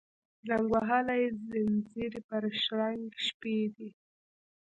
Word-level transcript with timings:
زنګ 0.47 0.65
وهلي 0.73 1.15
یې 1.23 1.29
ځینځیر 1.49 2.13
پر 2.27 2.43
شرنګ 2.63 3.01
یې 3.11 3.21
شپې 3.25 3.57
دي 3.75 3.89